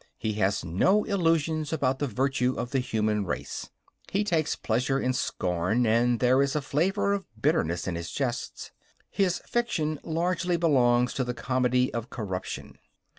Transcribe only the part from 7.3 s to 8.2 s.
bitterness in his